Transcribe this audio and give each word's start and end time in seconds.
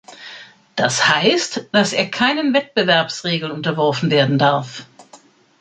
Das 0.75 1.07
heißt, 1.07 1.67
dass 1.73 1.93
er 1.93 2.09
keinen 2.09 2.55
Wettbewerbsregeln 2.55 3.51
unterworfen 3.51 4.09
werden 4.09 4.39
darf. 4.39 4.87